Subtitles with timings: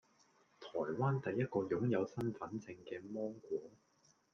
[0.59, 3.69] 台灣第一個擁有身分證嘅芒果